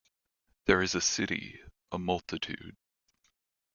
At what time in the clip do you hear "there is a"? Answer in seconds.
0.65-0.99